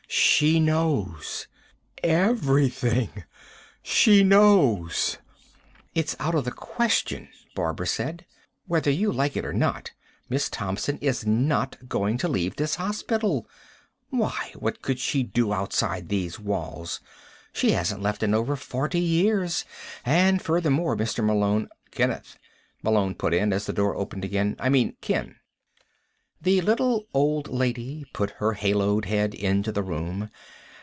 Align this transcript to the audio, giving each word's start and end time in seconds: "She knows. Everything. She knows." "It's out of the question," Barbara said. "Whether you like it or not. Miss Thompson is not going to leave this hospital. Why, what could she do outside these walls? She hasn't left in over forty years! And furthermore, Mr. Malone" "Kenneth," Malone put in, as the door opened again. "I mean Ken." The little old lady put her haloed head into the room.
"She 0.13 0.59
knows. 0.59 1.47
Everything. 2.03 3.23
She 3.81 4.23
knows." 4.25 5.19
"It's 5.95 6.17
out 6.19 6.35
of 6.35 6.43
the 6.45 6.51
question," 6.51 7.29
Barbara 7.55 7.85
said. 7.87 8.25
"Whether 8.67 8.91
you 8.91 9.11
like 9.13 9.37
it 9.37 9.45
or 9.45 9.53
not. 9.53 9.91
Miss 10.27 10.49
Thompson 10.49 10.97
is 10.97 11.25
not 11.25 11.87
going 11.87 12.17
to 12.17 12.27
leave 12.27 12.55
this 12.57 12.75
hospital. 12.75 13.47
Why, 14.09 14.51
what 14.59 14.81
could 14.81 14.99
she 14.99 15.21
do 15.23 15.53
outside 15.53 16.09
these 16.09 16.37
walls? 16.39 16.99
She 17.53 17.71
hasn't 17.71 18.01
left 18.01 18.21
in 18.23 18.33
over 18.33 18.55
forty 18.57 18.99
years! 18.99 19.63
And 20.03 20.41
furthermore, 20.41 20.97
Mr. 20.97 21.23
Malone" 21.23 21.69
"Kenneth," 21.91 22.37
Malone 22.83 23.15
put 23.15 23.33
in, 23.33 23.53
as 23.53 23.65
the 23.65 23.73
door 23.73 23.95
opened 23.95 24.25
again. 24.25 24.57
"I 24.59 24.67
mean 24.69 24.97
Ken." 24.99 25.35
The 26.43 26.59
little 26.61 27.05
old 27.13 27.49
lady 27.49 28.03
put 28.13 28.31
her 28.39 28.53
haloed 28.53 29.05
head 29.05 29.35
into 29.35 29.71
the 29.71 29.83
room. 29.83 30.31